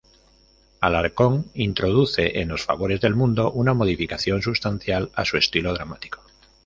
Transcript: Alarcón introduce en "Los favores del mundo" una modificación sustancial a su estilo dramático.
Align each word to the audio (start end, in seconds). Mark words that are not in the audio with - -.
Alarcón 0.79 1.51
introduce 1.53 2.39
en 2.41 2.47
"Los 2.47 2.63
favores 2.63 3.01
del 3.01 3.13
mundo" 3.13 3.51
una 3.51 3.75
modificación 3.75 4.41
sustancial 4.41 5.11
a 5.13 5.25
su 5.25 5.37
estilo 5.37 5.75
dramático. 5.75 6.23